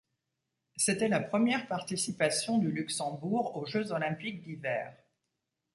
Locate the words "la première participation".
1.09-2.57